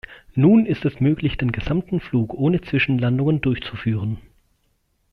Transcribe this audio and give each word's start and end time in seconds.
Nun 0.33 0.65
ist 0.65 0.83
es 0.83 0.99
möglich, 0.99 1.37
den 1.37 1.51
gesamten 1.51 1.99
Flug 1.99 2.33
ohne 2.33 2.59
Zwischenlandungen 2.61 3.39
durchzuführen. 3.39 4.17